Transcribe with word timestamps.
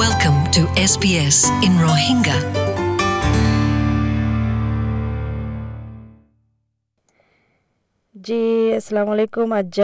Welcome 0.00 0.40
to 0.48 0.62
SBS 0.82 1.38
in 1.60 1.76
Rohingya. 1.76 2.36
जी 8.14 8.40
अस्सलाम 8.72 9.06
वालेकुम 9.08 9.52
आज 9.52 9.78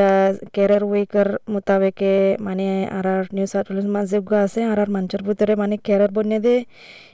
কেরার 0.54 0.82
উইকার 0.84 1.28
মোতাবেকে 1.48 2.12
মানে 2.40 2.66
আর 2.90 3.06
নিউ 3.32 3.46
সাউথ 3.46 3.66
ওয়েলস 3.68 3.88
মাঝে 3.96 4.18
গা 4.24 4.38
আছে 4.42 4.60
আর 4.70 4.78
মানুষের 4.90 5.22
ভিতরে 5.28 5.52
মানে 5.56 5.76
কেরার 5.86 6.10
বন্যে 6.16 6.38
দে 6.40 6.54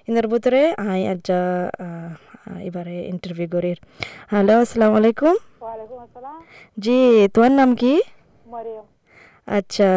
ইনার 0.09 0.27
ভিতরে 0.33 0.61
আই 0.85 1.01
আজ 1.13 1.27
এবারে 2.69 2.97
ইন্টারভিউ 3.13 3.49
করির 3.55 3.79
হ্যালো 4.33 4.55
আসসালামু 4.63 4.95
আলাইকুম 5.01 5.35
ওয়ালাইকুম 5.59 5.99
আসসালাম 6.05 6.39
জি 6.79 6.97
তোমার 7.35 7.53
নাম 7.61 7.71
কি 7.81 7.93
মরিয়ম 8.47 8.87
আচ্ছা 9.49 9.91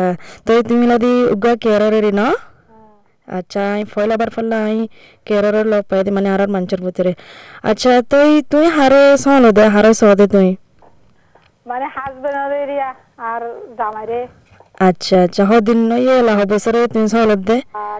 তো 0.45 0.51
তুমি 0.69 0.85
লাদি 0.91 1.13
উগা 1.33 1.53
কেরারের 1.63 2.07
না 2.13 2.27
হ্যাঁ। 2.29 2.37
আচ্ছা 3.28 3.60
আই 3.72 3.82
ফয়লা 3.84 4.14
বার 4.16 4.30
ফল্লা 4.30 4.58
আই 4.64 4.76
কেরারের 5.26 5.66
লগ 5.66 5.82
পাই 5.90 6.00
দি 6.06 6.10
মানে 6.10 6.28
আর 6.34 6.40
মানুষের 6.48 6.80
ভিতরে 6.86 7.12
আচ্ছা 7.64 7.90
তুই 8.12 8.30
তুই 8.52 8.66
হারে 8.76 9.02
সহন 9.16 9.44
দে 9.52 9.64
হারে 9.74 9.90
সহ 10.00 10.10
দে 10.14 10.26
তুই 10.34 10.48
মানে 11.66 11.86
হাজবেন্ড 11.96 12.52
এরিয়া 12.62 12.88
আর 13.26 13.42
জামাইরে 13.78 14.20
আচ্ছা 14.80 15.16
আচ্ছা 15.26 15.42
হদিন 15.44 15.80
ইয়ে 15.96 16.16
লাহ 16.22 16.38
বছরে 16.44 16.80
তুমি 16.86 17.06
সহলত 17.14 17.40
দে 17.48 17.56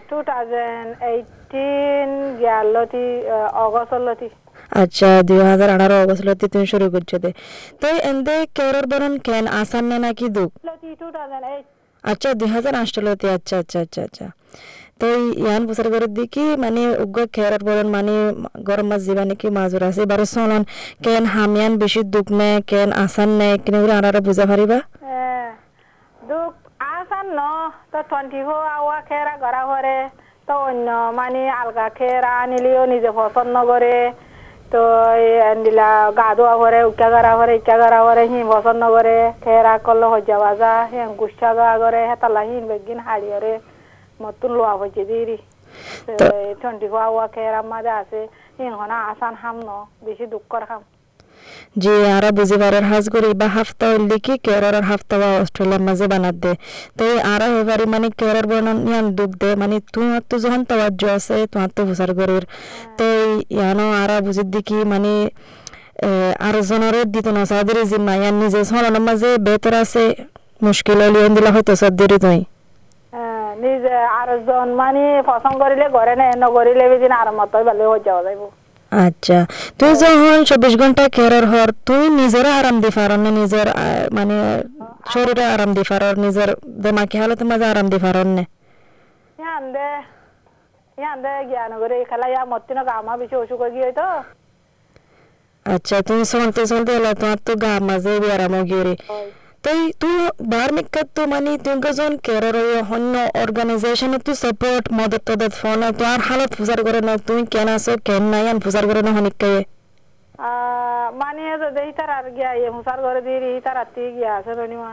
টু 0.09 0.16
থাউজেন্ড 0.28 0.88
এইটিন 1.06 2.11
গিয়ালতি 2.41 3.06
অগস্টলতি 3.64 4.28
আচ্ছা 4.72 5.08
দুই 5.22 5.41
হাজার 5.50 5.69
আঠারো 5.74 5.97
অগস্টলতে 6.05 6.47
তুমি 6.48 6.66
শুরু 6.72 6.86
করছ 6.95 7.11
দে 7.24 7.30
তো 7.80 7.88
এন্দে 8.11 8.36
কেরর 8.56 8.86
বরণ 8.86 9.14
কেন 9.27 9.45
আসান 9.61 9.84
নে 9.91 9.97
নাকি 9.98 10.27
দুঃখ 10.36 10.50
আচ্ছা 12.05 12.28
দুই 12.34 12.48
হাজার 12.55 12.74
আষ্টলতে 12.83 13.27
আচ্ছা 13.36 13.55
আচ্ছা 13.58 13.78
আচ্ছা 13.80 14.00
আচ্ছা 14.02 14.27
তো 15.00 15.06
ইয়ান 15.42 15.62
বছর 15.68 15.86
করে 15.95 16.06
দেখি 16.18 16.45
মানে 16.62 16.82
উগ্র 17.05 17.20
খেয়ার 17.34 17.55
বরণ 17.66 17.88
মানে 17.96 18.14
গরম 18.69 18.86
মাছ 18.91 19.00
দিবা 19.08 19.25
নাকি 19.30 19.47
মাজুর 19.58 19.83
আছে 19.89 20.00
এবার 20.06 20.20
চলন 20.34 20.62
কেন 21.05 21.22
হামিয়ান 21.34 21.72
বেশি 21.83 22.00
দুঃখ 22.14 22.27
নে, 22.39 22.50
কেন 22.70 22.89
আসান 23.05 23.30
নে 23.41 23.48
কিনে 23.64 23.78
করে 23.83 23.94
আনারা 24.00 24.20
বুঝা 24.28 24.44
পারিবা 24.50 24.78
দুখ 26.20 26.52
আসান 26.94 27.27
ন, 27.39 27.41
তো 27.92 27.98
টোয়েন্টি 28.11 28.41
ফোর 28.47 28.62
আওয়ার 28.78 29.00
খেরা 29.08 29.34
করা 29.44 29.62
পরে 29.70 29.97
তো 30.48 30.55
অন্য 30.69 30.89
মানে 31.19 31.41
আলগা 31.61 31.86
খেরা 31.98 32.33
আনিলেও 32.42 32.83
নিজে 32.92 33.11
পছন্দ 33.20 33.55
করে 33.70 33.97
তো 34.72 34.80
দিলা 35.64 35.89
গা 36.19 36.28
ধোয়া 36.39 36.55
পরে 36.62 36.80
উচ্চা 36.91 37.08
করা 37.14 37.33
পরে 37.39 37.52
ইচ্ছা 37.58 37.77
করা 37.83 37.98
হি 38.33 38.39
পছন্দ 38.52 38.83
করে 38.94 39.17
খেরা 39.44 39.74
করলে 39.86 40.06
হজ্জা 40.12 40.36
বাজা 40.44 40.72
হি 40.91 40.98
গুচ্ছা 41.20 41.48
গা 41.58 41.70
করে 41.83 42.00
হেতালা 42.11 42.42
হি 42.48 42.56
বেগিন 42.69 42.98
হাড়িয়রে 43.06 43.55
মতুন 44.20 44.50
লোয়া 44.53 44.72
দিরি 45.05 45.39
ফোর 46.61 47.03
আওয়ার 47.03 47.28
খেরা 47.28 47.61
মাঝে 47.64 47.92
আছে 47.92 48.20
হিংহনা 48.58 48.97
আসান 49.11 49.34
হাম 49.42 49.56
ন 49.61 49.70
বেশি 50.06 50.25
দুঃখর 50.27 50.62
খাম 50.69 50.83
যে 51.77 51.95
আরা 52.11 52.31
বুঝি 52.31 52.56
হাজ 52.84 53.05
করি 53.08 53.28
বা 53.41 53.47
হাফতা 53.48 53.86
কি 54.19 54.34
কেরার 54.45 54.77
হাফতা 54.83 55.17
বা 55.19 55.28
অস্ট্রেলিয়ার 55.42 55.83
মাঝে 55.89 56.06
বানাত 56.12 56.36
দে 56.36 56.53
তো 56.97 57.05
আরা 57.27 57.47
এবারে 57.55 57.84
মানে 57.86 58.08
কেরার 58.19 58.47
বর্ণন 58.50 58.78
ইয়ান 58.86 59.06
দুঃখ 59.19 59.33
দে 59.41 59.50
মানে 59.56 59.77
তোমার 59.86 60.23
তো 60.30 60.34
যখন 60.39 60.62
তাওয়াজ্য 60.70 61.03
আছে 61.17 61.36
তোমার 61.47 61.70
তো 61.77 61.80
বুঝার 61.89 62.11
করির 62.19 62.45
তো 62.98 63.06
ইয়ানো 63.51 63.86
আরা 64.03 64.17
বুঝি 64.27 64.42
দেখি 64.55 64.78
মানে 64.84 65.12
আর 66.41 66.56
জনরে 66.69 67.01
দিত 67.14 67.27
না 67.28 67.42
সাদের 67.51 67.78
জিম্মা 67.91 68.14
ইয়ান 68.17 68.34
নিজে 68.42 68.61
সরানোর 68.70 69.03
মাঝে 69.08 69.30
বেতর 69.47 69.75
আছে 69.83 70.05
মুশকিল 70.61 71.01
লিয়ন 71.14 71.33
দিলা 71.36 71.51
হয়তো 71.55 71.73
সদ্দেরি 71.83 72.19
তুই 72.25 72.41
নিজে 73.64 73.94
আর 74.18 74.28
জন 74.48 74.68
মানে 74.80 75.02
পছন্দ 75.30 75.56
করিলে 75.62 75.86
ঘরে 75.96 76.14
নে 76.20 76.26
নগরিলে 76.44 76.84
বেদিন 76.90 77.12
আর 77.20 77.28
মতই 77.38 77.64
ভালো 77.68 77.82
হয়ে 77.90 78.06
যাওয়া 78.06 78.22
যাইব 78.26 78.42
আচ্ছা 78.92 79.38
তুই 79.78 79.92
যখন 80.02 80.40
চব্বিশ 80.48 80.74
ঘণ্টা 80.80 81.04
কেরার 81.16 81.44
হর 81.52 81.68
তুই 81.88 82.02
নিজের 82.20 82.46
আরাম 82.58 82.77
দি 82.83 82.90
পার 82.96 83.11
না 83.24 83.30
নিজের 83.40 83.66
মানে 84.16 84.36
শরীরে 85.12 85.45
আরাম 85.55 85.70
দি 85.77 85.83
পার 85.89 86.02
নিজের 86.24 86.50
দেমাকি 86.84 87.16
হালতে 87.20 87.45
মাঝে 87.50 87.66
আরাম 87.72 87.86
দি 87.92 87.98
পার 88.05 88.16
না? 88.36 88.45
ইয়ান্দে 89.39 89.89
ইয়ান্দে 90.98 91.33
জ্ঞান 91.50 91.72
করে 91.83 91.96
খেলা 92.11 92.27
ইয়া 92.33 92.42
মতিন 92.52 92.78
গামা 92.89 93.12
বেশি 93.20 93.34
অসুখ 93.42 93.61
গিয়ে 93.74 93.90
তো। 93.98 94.08
আচ্ছা 95.66 95.96
তুমি 96.08 96.22
চলতে 96.33 96.62
চলতে 96.72 96.90
এলা 96.98 97.12
তোমার 97.20 97.39
তো 97.46 97.52
গা 97.62 97.72
মাঝে 97.89 98.12
আরাম 98.34 98.55
গিয়ে 98.70 98.92
তুই 99.66 99.80
তুই 100.00 100.16
ধার্মিক 100.50 100.86
তো 101.16 101.22
মানে 101.27 101.50
তুই 101.64 101.77
গজন 101.84 102.12
কেরার 102.27 102.56
অন্য 102.88 103.14
অর্গানাইজেশন 103.42 104.12
তো 104.18 104.32
সাপোর্ট 104.42 104.84
মদত 104.98 105.22
তদত 105.28 105.52
ফোন 105.60 105.80
তো 105.98 106.02
আর 106.04 106.20
হালত 106.28 106.50
ফুজার 106.56 106.80
করে 106.86 107.00
না 107.08 107.14
তুই 107.27 107.40
কেন 107.54 107.68
আছো 107.77 107.92
কেন 108.06 108.22
নাই 108.32 108.44
আন 108.50 108.58
ফুজার 108.64 108.84
করে 108.88 109.00
না 109.06 109.10
হনিক 109.16 109.36
কে 109.40 109.52
মানে 111.20 111.42
যদি 111.62 111.80
ইতার 111.90 112.10
আর 112.18 112.27
গিয়া 112.36 112.50
ইয়ে 112.52 112.70
মুসার 112.77 112.98
ঘরে 113.04 113.20
দিয়ে 113.27 113.38
ইতার 113.58 113.74
রাত্রি 113.77 114.02
গিয়া 114.16 114.30
আছে 114.38 114.52
রনিমা 114.52 114.90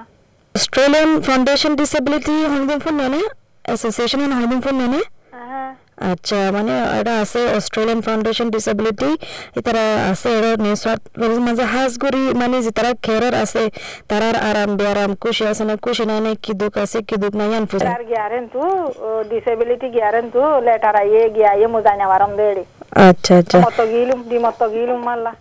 অস্ট্রেলিয়ান 0.55 1.09
ফাউন্ডেশন 1.25 1.71
ডিসেবিলিটি 1.81 2.35
হনিদিন 2.51 2.79
ফোন 2.83 2.95
নেনে 3.01 3.21
অ্যাসোসিয়েশন 3.65 4.19
হনিদিন 4.29 4.59
ফোন 4.65 4.75
নেনে 4.81 5.01
হ্যাঁ 5.03 5.22
আচ্ছা 5.97 6.37
মানে 6.51 6.73
এটা 6.99 7.13
আছে 7.23 7.41
অস্ট্রেলিয়ান 7.57 7.99
ফাউন্ডেশন 8.05 8.47
ডিসেবিলিটি 8.55 9.09
এটারা 9.59 9.85
আছে 10.11 10.29
এর 10.39 10.45
নিউ 10.65 10.75
সাউথ 10.83 11.01
ওয়েলস 11.19 11.39
মাঝে 11.47 11.65
করি 12.03 12.23
মানে 12.41 12.55
যে 12.65 12.71
তারা 12.77 12.91
কেয়ার 13.05 13.33
আছে 13.43 13.63
তারার 14.09 14.35
আরাম 14.49 14.69
বেআরাম 14.79 15.11
খুশি 15.23 15.43
আছে 15.51 15.63
না 15.69 15.73
খুশি 15.85 16.03
নাই 16.09 16.19
নাই 16.25 16.35
কি 16.43 16.51
দুঃখ 16.61 16.73
আছে 16.85 16.97
কি 17.07 17.15
দুঃখ 17.23 17.33
নাই 17.39 17.49
আন 17.57 17.65
ফুজা 17.71 17.87
আর 17.91 18.03
গিয়ারেন 18.11 18.43
তু 18.53 18.61
ডিসেবিলিটি 19.31 19.87
গিয়ারেন 19.95 20.25
তু 20.33 20.41
লেটার 20.67 20.95
আইয়ে 21.01 21.23
গিয়া 21.35 21.51
ইয়ে 21.53 21.67
মুজাইনা 21.73 22.05
বারম 22.11 22.31
দেড়ি 22.39 22.63
আচ্ছা 23.03 23.33
আচ্ছা। 23.39 23.57
মত 23.59 23.79
গিলুম 23.93 24.19
দি 24.29 24.37
মত 24.45 24.59
গিলুম 24.73 24.99
মাল্লা। 25.07 25.31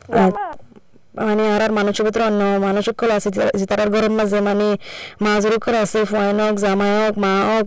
মানে 1.14 1.52
আর 1.54 1.72
মানুষের 1.72 2.06
ভিতরে 2.06 2.24
অন্য 2.24 2.44
মানুষ 2.44 2.84
সকল 2.84 3.10
আছে, 3.10 3.30
যে- 3.30 3.50
যে 3.54 3.66
তারার 3.66 3.90
গরম 3.90 4.12
মাঝে 4.14 4.40
মানে 4.40 4.76
মাজুর 5.20 5.58
করে 5.60 5.78
আছে 5.78 6.04
ফুয়াইন 6.04 6.40
হোক, 6.40 6.54
জামাই 6.54 7.06
হোক, 7.06 7.18
মা 7.18 7.32
হোক 7.50 7.66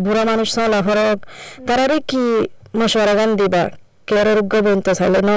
বুড়া 0.00 0.24
মানুষ 0.24 0.54
চলা 0.54 0.82
ফরক 0.82 1.18
তারারে 1.66 2.00
কি 2.00 2.46
মশওয়ারা 2.76 3.14
গান 3.14 3.36
দিবা? 3.36 3.70
বন্ত 4.64 4.90
চাইলে 4.90 5.18
ন 5.22 5.28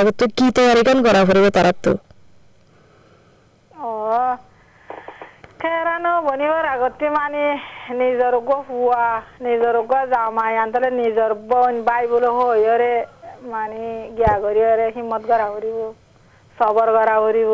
আগত 0.00 0.14
তো 0.18 0.26
কি 0.36 0.50
তৈরি 0.50 0.82
গান 0.82 1.02
করা 1.02 1.24
ফুরিবে 1.24 1.50
তারার 1.50 1.72
তো? 1.82 1.92
ও 3.80 4.36
খেরানো 5.58 6.22
বনিবার 6.22 6.64
আগতে 6.64 7.10
মানে 7.10 7.58
নিজর 7.94 8.38
গো 8.38 8.64
নিজর 9.40 9.82
গো 9.82 10.06
জামাই 10.06 10.56
আনতলে 10.56 10.90
নিজর 10.90 11.34
বোন, 11.34 11.82
বাই 11.82 12.06
বলে 12.06 12.28
হইরে 12.28 13.04
মানে 13.42 14.10
গিয়া 14.16 14.38
করিরে 14.38 14.92
হিম্মত 14.94 15.22
করা 15.26 15.50
করিব 15.50 15.92
সবর 16.60 16.88
করা 16.96 17.16
করিব। 17.20 17.52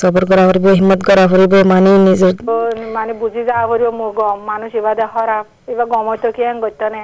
সবর 0.00 0.22
করা 0.24 0.42
ফুরিব 0.48 0.66
হিম্মত 0.72 1.00
করা 1.08 1.24
ফুরিব 1.30 1.52
মানে 1.72 1.90
নিজের 2.06 2.34
মানে 2.96 3.12
বুঝি 3.22 3.42
যাওয়া 3.48 3.66
করিব 3.70 3.88
মোৰ 4.00 4.10
গম 4.18 4.38
মানুষ 4.46 4.70
এবাদে 4.74 5.06
খরাপ 5.14 5.46
এবার 5.72 5.86
গমই 5.92 6.18
তো 6.18 6.28
কি 6.32 6.42
করতে 6.64 6.86
নে? 6.94 7.02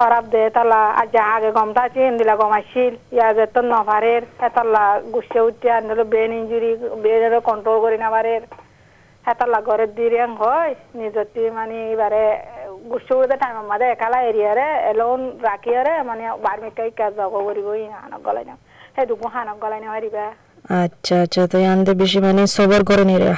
খরাপ 0.00 0.24
দে 0.24 0.42
তালা 0.50 0.80
আর 0.94 1.06
যা 1.14 1.24
আগে 1.36 1.50
গমটা 1.52 1.82
চিন 1.94 2.12
দিলা 2.20 2.34
গমাইছিল 2.36 2.92
ইয়া 3.14 3.28
যে 3.36 3.44
তো 3.54 3.60
নভারের 3.64 4.22
হেতাল্লা 4.40 4.84
গুছে 5.14 5.40
উঠে 5.40 5.68
আনলে 5.70 6.04
ব্রেন 6.12 6.32
ইঞ্জুরি 6.32 6.70
ব্রেনের 7.02 7.34
কন্ট্রোল 7.40 7.78
করি 7.84 7.98
না 7.98 8.08
পারের 8.10 8.42
হেতাল্লা 9.24 9.60
ঘরের 9.60 9.90
দিরিয়াং 9.94 10.30
হয় 10.42 10.72
নিজতি 10.94 11.42
মানে 11.50 11.76
এবারে 11.92 12.24
গুছে 12.90 13.12
উঠে 13.14 13.36
টাইম 13.36 13.56
আমাদের 13.64 13.88
একালা 13.90 14.18
এরিয়ারে 14.22 14.66
এলোন 14.90 15.20
রাখিয়ারে 15.48 15.94
মানে 16.02 16.24
বার্মিকাই 16.44 16.90
কাজ 16.98 17.12
যাব 17.16 17.34
করিব 17.46 17.68
হানক 17.94 18.20
গলাই 18.26 18.44
না 18.46 18.54
সেই 18.94 19.06
দুপো 19.10 19.26
হানক 19.34 19.56
গলাই 19.62 19.80
না 19.84 19.88
পারিবা 19.94 20.24
আচ্ছা 20.82 21.14
আচ্ছা 21.24 21.42
তো 21.52 21.56
আনতে 21.72 21.92
বেশি 22.02 22.18
মানে 22.26 22.42
সবর 22.56 22.80
করে 22.88 23.04
নিরে 23.10 23.30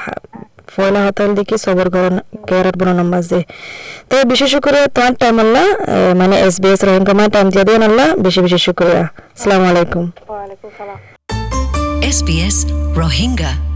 ফয়লা 0.75 1.01
হতাল 1.07 1.31
দেখি 1.39 1.57
সবর 1.67 1.87
করে 1.95 2.09
কেয়ার 2.49 2.67
বড় 2.81 2.93
নাম্বার 3.01 3.23
যে 3.31 3.41
তো 4.09 4.15
বিশেষ 4.33 4.53
করে 4.67 4.81
তোমার 4.95 5.15
টাইম 5.21 5.37
আল্লাহ 5.45 5.67
মানে 6.21 6.37
এসবিএস 6.47 6.81
রোহিঙ্গা 6.89 7.15
মা 7.19 7.25
টাইম 7.35 7.47
দিয়ে 7.53 7.65
দেন 7.69 7.83
আল্লাহ 7.89 8.07
বেশি 8.25 8.41
বেশি 8.45 8.59
শুক্রিয়া। 8.67 9.03
আসসালামু 9.35 9.65
আলাইকুম। 9.73 10.05
ওয়ালাইকুম 10.31 10.71
সালাম। 10.79 10.99
SBS 12.11 12.57
Rohingya. 12.97 13.76